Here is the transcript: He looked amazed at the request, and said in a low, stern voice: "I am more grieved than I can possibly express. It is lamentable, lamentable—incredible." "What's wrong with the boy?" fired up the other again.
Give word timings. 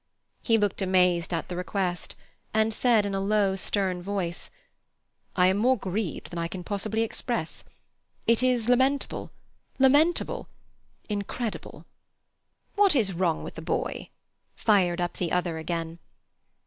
He 0.41 0.57
looked 0.57 0.81
amazed 0.81 1.31
at 1.31 1.47
the 1.47 1.55
request, 1.55 2.15
and 2.55 2.73
said 2.73 3.05
in 3.05 3.13
a 3.13 3.19
low, 3.19 3.55
stern 3.55 4.01
voice: 4.01 4.49
"I 5.35 5.45
am 5.45 5.57
more 5.57 5.77
grieved 5.77 6.31
than 6.31 6.39
I 6.39 6.47
can 6.47 6.63
possibly 6.63 7.03
express. 7.03 7.63
It 8.25 8.41
is 8.41 8.67
lamentable, 8.67 9.29
lamentable—incredible." 9.77 11.85
"What's 12.73 13.11
wrong 13.13 13.43
with 13.43 13.53
the 13.53 13.61
boy?" 13.61 14.09
fired 14.55 14.99
up 14.99 15.17
the 15.17 15.31
other 15.31 15.59
again. 15.59 15.99